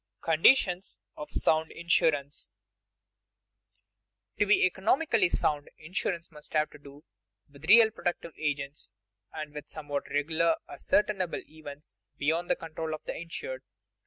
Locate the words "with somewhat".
9.53-10.09